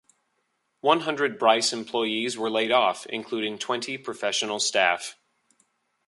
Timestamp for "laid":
2.49-2.71